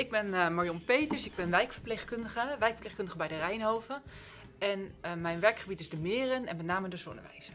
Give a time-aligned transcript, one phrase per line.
[0.00, 1.26] ik ben eh, Marion Peters.
[1.26, 4.02] Ik ben wijkverpleegkundige, wijkverpleegkundige bij de Rijnhoven.
[4.58, 7.54] En eh, mijn werkgebied is de Meren en met name de Zonnewijzer.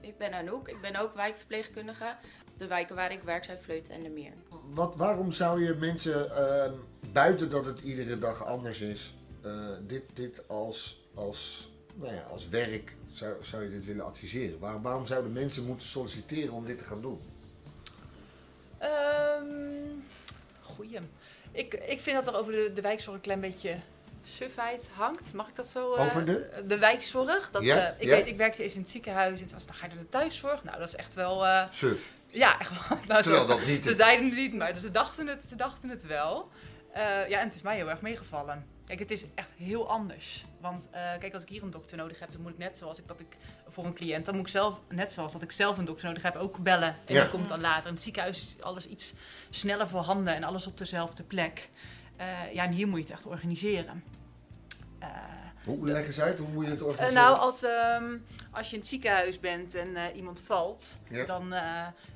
[0.00, 2.16] Ik ben Anouk, ik ben ook wijkverpleegkundige.
[2.56, 4.32] De wijken waar ik werk zijn Vleuten en de Meer.
[4.72, 6.72] Wat, waarom zou je mensen, ehm,
[7.12, 9.52] buiten dat het iedere dag anders is, eh,
[9.86, 14.58] dit, dit als, als, nou ja, als werk, zou, zou je dit willen adviseren?
[14.58, 17.18] Waar, waarom zouden mensen moeten solliciteren om dit te gaan doen?
[18.78, 19.86] Ehm
[20.76, 21.00] goeie.
[21.56, 23.76] Ik, ik vind dat er over de, de wijkzorg een klein beetje
[24.24, 25.32] sufheid hangt.
[25.32, 25.94] Mag ik dat zo?
[25.94, 26.62] eh, Over de?
[26.66, 27.50] De wijkzorg.
[27.50, 28.16] Dat, Ja, eh, ik, ja.
[28.16, 29.40] weet, ik werkte eens in het ziekenhuis.
[29.40, 30.64] Het was, dan ga je naar de thuiszorg.
[30.64, 31.46] Nou, dat is echt wel...
[31.46, 32.12] eh, Suf.
[32.26, 32.98] ja, echt wel.
[33.06, 33.96] Nou, Terwijl zo- dat niet Ze is.
[33.96, 36.50] zeiden het niet, maar ze dachten het, ze dachten het wel.
[36.96, 38.66] Eh, ja, en het is mij heel erg meegevallen.
[38.84, 40.44] Kijk, het is echt heel anders.
[40.60, 42.98] Want eh, kijk, als ik hier een dokter nodig heb, dan moet ik net zoals
[42.98, 43.36] ik dat ik
[43.68, 46.22] voor een cliënt, dan moet ik zelf, net zoals dat ik zelf een dokter nodig
[46.22, 46.96] heb, ook bellen.
[47.04, 47.20] En Ja.
[47.22, 47.86] die komt dan later.
[47.88, 49.14] In het ziekenhuis is alles iets
[49.50, 51.70] sneller voorhanden en alles op dezelfde plek.
[52.16, 54.04] Eh, ja, en hier moet je het echt organiseren.
[55.64, 57.14] Hoe leg eens uit, hoe moet je het organiseren?
[57.22, 58.16] nou, als, ehm,
[58.50, 61.24] als je in het ziekenhuis bent en iemand valt, Ja.
[61.24, 61.54] dan,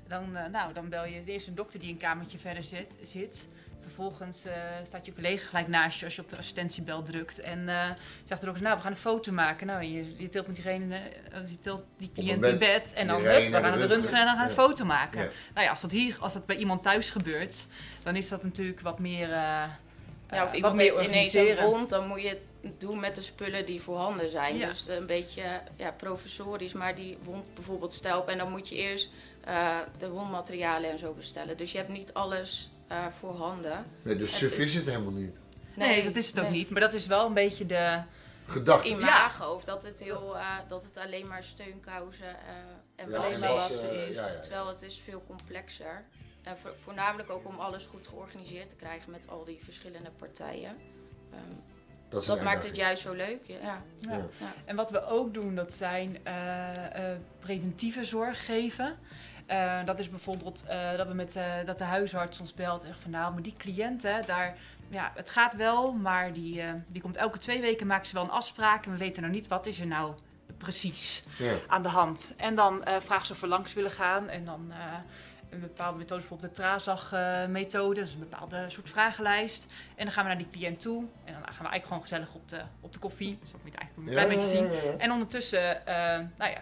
[0.08, 2.94] dan, nou, dan bel je eerst een dokter die een kamertje verder zit.
[3.02, 3.48] zit.
[3.80, 7.40] Vervolgens eh, staat je collega gelijk naast je als je op de assistentiebel drukt.
[7.40, 7.90] En eh,
[8.24, 9.66] zegt de dokter, nou, we gaan een foto maken.
[9.66, 12.92] Nou, je, je tilt met diegene, eh, je tilt die cliënt in bed.
[12.92, 14.84] En dan, hup, rijdt we naar gaan de röntgen en dan gaan we een foto
[14.84, 15.20] maken.
[15.22, 15.28] Ja.
[15.54, 17.66] Nou ja, als dat hier, als dat bij iemand thuis gebeurt,
[18.02, 19.30] dan is dat natuurlijk wat meer...
[19.30, 19.64] eh,
[20.30, 22.28] Ja, of wat iemand meer heeft ineens een wond, dan moet je
[22.62, 24.56] het doen met de spullen die voorhanden zijn.
[24.56, 24.66] Ja.
[24.66, 25.42] Dus een beetje
[25.76, 28.32] ja, professorisch, maar die wond bijvoorbeeld stelpen.
[28.32, 29.10] En dan moet je eerst
[29.44, 31.56] eh, de wondmaterialen en zo bestellen.
[31.56, 33.84] Dus je hebt niet alles eh, voorhanden.
[34.02, 35.36] Nee, dus het suf is- het helemaal niet.
[35.74, 36.70] Nee, dat is het ook niet.
[36.70, 37.74] Maar dat is wel een beetje de...
[37.74, 38.88] Het Gedachte.
[38.88, 43.40] imago, of dat het, heel, eh, dat het alleen maar steunkousen eh, en Ja, wassen
[43.56, 43.70] maar
[44.08, 44.16] is.
[44.16, 44.40] ja.
[44.40, 46.04] Terwijl het is veel complexer.
[46.42, 50.76] En vo- voornamelijk ook om alles goed georganiseerd te krijgen met al die verschillende partijen.
[51.32, 51.40] Ehm,
[52.08, 53.38] Dat, maakt het juist zo leuk.
[53.46, 53.56] Ja.
[53.60, 53.82] Ja.
[54.00, 54.16] Ja.
[54.38, 54.52] Ja.
[54.64, 58.98] En wat we ook doen, dat zijn eh, eh, preventieve zorg geven.
[59.50, 62.86] Eh, dat is bijvoorbeeld eh, dat, we met, eh, dat de huisarts ons belt en
[62.86, 64.56] zegt van nou, maar die cliënt, hè, daar,
[64.88, 68.30] ja, het gaat wel, maar die, die komt elke twee weken, maakt ze wel een
[68.30, 70.14] afspraak en we weten nou niet wat is er nou
[70.58, 71.54] precies Ja.
[71.68, 72.34] aan de hand.
[72.36, 74.72] En dan vragen ze of we langs willen gaan en dan
[75.50, 79.66] een bepaalde methode, bijvoorbeeld de Trazag-methode, dat is een bepaalde soort vragenlijst.
[79.96, 82.34] En dan gaan we naar die cliënt toe en dan gaan we eigenlijk gewoon gezellig
[82.34, 83.38] op de, op de koffie.
[83.40, 84.98] Dus dat moet je eigenlijk een Ja, klein beetje zien.
[85.00, 85.82] En ondertussen,
[86.36, 86.60] nou ja,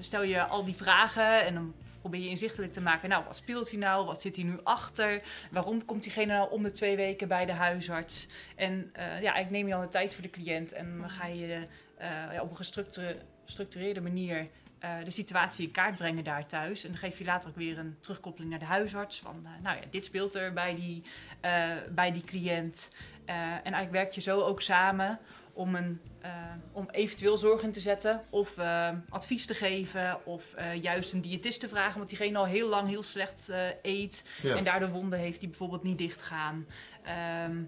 [0.00, 3.08] stel je al die vragen en dan probeer je inzichtelijk te maken.
[3.08, 4.06] Nou, wat speelt hij nou?
[4.06, 5.22] Wat zit hij nu achter?
[5.50, 8.28] Waarom komt diegene nou om de twee weken bij de huisarts?
[8.56, 11.26] En eh, ja, ik neem je dan de tijd voor de cliënt en dan ga
[11.26, 11.66] je
[11.96, 16.84] eh, ja, op een gestructure- gestructureerde manier eh, de situatie in kaart brengen daar thuis.
[16.84, 19.20] En dan geef je later ook weer een terugkoppeling naar de huisarts.
[19.20, 21.02] Van, nou ja, dit speelt er bij die,
[21.90, 22.90] bij die cliënt.
[23.30, 25.18] Eh, en eigenlijk werk je zo ook samen
[25.52, 26.30] om, een, eh,
[26.72, 31.20] om eventueel zorg in te zetten of eh, advies te geven of eh, juist een
[31.20, 34.56] diëtist te vragen, want diegene al heel lang heel slecht eh, eet Ja.
[34.56, 36.66] en daardoor wonden heeft die bijvoorbeeld niet dichtgaan.
[37.02, 37.62] Ehm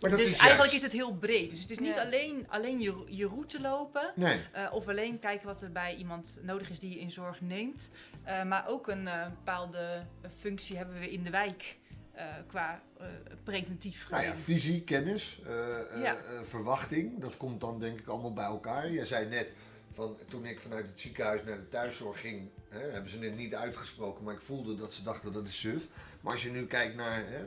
[0.00, 1.50] Maar dat dus is eigenlijk juist- is het heel breed.
[1.50, 2.02] Dus het is niet Ja.
[2.02, 4.40] alleen, alleen je, je route lopen Nee.
[4.52, 7.90] eh, of alleen kijken wat er bij iemand nodig is die je in zorg neemt,
[8.24, 10.02] eh, maar ook een eh, bepaalde
[10.38, 11.78] functie hebben we in de wijk.
[12.18, 13.06] Eh, qua eh,
[13.44, 16.16] preventief Nou ja, visie, kennis, eh, Ja.
[16.42, 18.90] verwachting, dat komt dan denk ik allemaal bij elkaar.
[18.90, 19.52] Je zei net,
[19.92, 23.54] van, toen ik vanuit het ziekenhuis naar de thuiszorg ging, hè, hebben ze het niet
[23.54, 25.88] uitgesproken, maar ik voelde dat ze dachten dat is suf.
[26.20, 27.44] Maar als je nu kijkt naar, hè,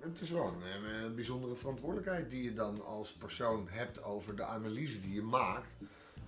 [0.00, 4.44] het is wel een, een bijzondere verantwoordelijkheid die je dan als persoon hebt over de
[4.44, 5.72] analyse die je maakt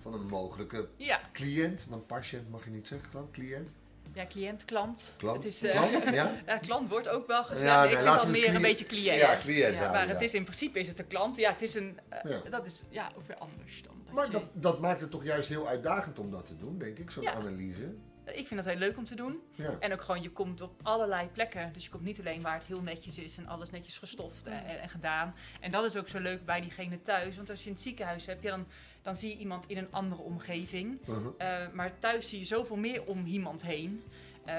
[0.01, 1.85] van een mogelijke Ja, cliënt.
[1.89, 3.69] Want patiënt mag je niet zeggen, gewoon cliënt.
[4.15, 5.13] Ja, cliënt, klant.
[5.17, 6.31] Klant, Het is, eh, klant, ja?
[6.45, 7.61] Ja, klant wordt ook wel gezegd.
[7.71, 9.19] Ja, ik nee, vind al meer cliënt- een beetje cliënt.
[9.19, 10.13] Ja, cliënt Ja, maar ja.
[10.13, 11.37] het is in principe is het een klant.
[11.37, 11.99] Ja, het is een.
[12.09, 12.49] eh, Ja.
[12.49, 14.01] Dat is ja, ook weer anders dan.
[14.05, 16.77] dat Maar je- dat, dat maakt het toch juist heel uitdagend om dat te doen,
[16.77, 17.33] denk ik, zo'n Ja.
[17.33, 17.93] analyse.
[18.25, 19.41] Ik vind dat heel leuk om te doen.
[19.55, 19.75] Ja.
[19.79, 21.73] En ook gewoon, je komt op allerlei plekken.
[21.73, 24.65] Dus je komt niet alleen waar het heel netjes is en alles netjes gestoft en,
[24.65, 25.35] en, en gedaan.
[25.59, 27.35] En dat is ook zo leuk bij diegene thuis.
[27.35, 28.67] Want als je in het ziekenhuis hebt, ja, dan,
[29.01, 30.99] dan zie je iemand in een andere omgeving.
[31.07, 31.27] Uh-huh.
[31.37, 34.03] Eh, maar thuis zie je zoveel meer om iemand heen.
[34.45, 34.55] Ehm,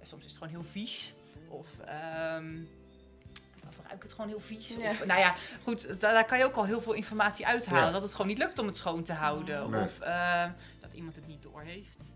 [0.00, 1.12] en soms is het gewoon heel vies.
[1.48, 2.54] Of ehm
[3.68, 4.68] of ruikt het gewoon heel vies.
[4.68, 4.90] Ja.
[4.90, 7.84] Of, nou ja, goed, daar, daar kan je ook al heel veel informatie uithalen.
[7.84, 7.90] Ja.
[7.90, 9.70] Dat het gewoon niet lukt om het schoon te houden.
[9.70, 9.84] Nee.
[9.84, 10.44] Of eh,
[10.80, 12.15] dat iemand het niet doorheeft.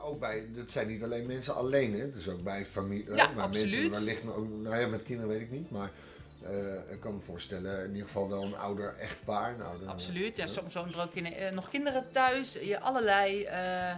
[0.00, 2.10] Maar ook bij, dat zijn niet alleen mensen alleen, hè?
[2.12, 3.14] Dus ook bij familie.
[3.14, 3.72] Ja, absoluut.
[3.72, 5.90] Mensen wellicht, ook, nou ja, met kinderen weet ik niet, maar
[6.42, 9.54] eh, ik kan me voorstellen, in ieder geval wel een ouder echtpaar.
[9.54, 10.36] Een ouder, Absoluut.
[10.36, 12.52] Ja, soms wonen er ook in, eh, nog kinderen thuis.
[12.52, 13.44] Je allerlei.
[13.44, 13.94] eh,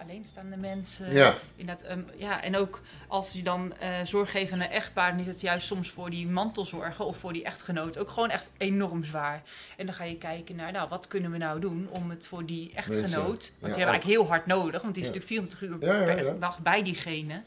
[0.00, 1.12] alleenstaande mensen.
[1.12, 3.74] Ja, Inderdaad, ehm, ja, en ook als je dan
[4.04, 7.32] zorg geeft aan een echtpaar, dan is het juist soms voor die mantelzorger of voor
[7.32, 9.42] die echtgenoot ook gewoon echt enorm zwaar.
[9.76, 12.46] En dan ga je kijken naar, nou, wat kunnen we nou doen om het voor
[12.46, 15.62] die echtgenoot, Mensen, want die hebben eigenlijk heel hard nodig, want die is natuurlijk 24
[15.62, 17.42] uur per dag bij diegene.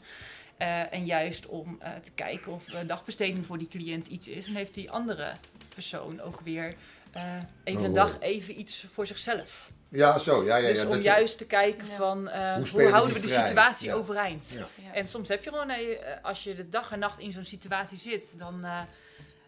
[0.56, 4.54] Eh, en juist om eh, te kijken of dagbesteding voor die cliënt iets is, dan
[4.54, 5.32] heeft die andere
[5.74, 6.74] persoon ook weer
[7.12, 9.70] eh, even Een een dag even iets voor zichzelf.
[9.88, 10.44] ja zo.
[10.44, 11.96] Ja, ja, dus ja, om je- juist te kijken Ja.
[11.96, 13.46] van eh, Hoe houden we de vrij?
[13.46, 13.94] situatie Ja.
[13.94, 14.50] overeind.
[14.58, 14.68] Ja.
[14.84, 14.92] Ja.
[14.94, 17.98] En soms heb je gewoon, eh, als je de dag en nacht in zo'n situatie
[17.98, 18.82] zit, dan eh,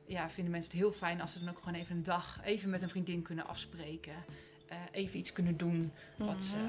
[0.06, 2.70] ja, vinden mensen het heel fijn als ze dan ook gewoon even een dag even
[2.70, 4.14] met een vriendin kunnen afspreken.
[4.68, 6.66] Eh, even iets kunnen doen wat, ze, Mhm.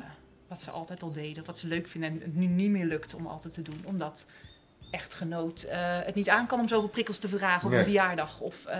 [0.47, 3.13] wat ze altijd al deden, wat ze leuk vinden en het nu niet meer lukt
[3.13, 3.81] om altijd te doen.
[3.85, 4.25] Omdat
[4.91, 8.39] echtgenoot eh, het niet aan kan om zoveel prikkels te verdragen op een verjaardag.
[8.39, 8.79] Of, eh,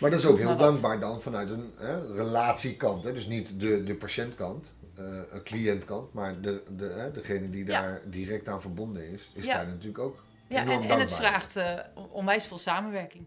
[0.00, 0.58] Maar dat is ook heel wat?
[0.58, 3.04] dankbaar dan vanuit een hè, relatiekant.
[3.04, 3.12] Hè?
[3.12, 7.80] Dus niet de, de patiëntkant, eh, een cliëntkant, maar de, de, hè, degene die Ja.
[7.80, 11.12] daar direct aan verbonden is, is ja, daar natuurlijk ook ja enorm en, en het
[11.12, 11.56] vraagt
[12.10, 13.26] onwijs veel samenwerking.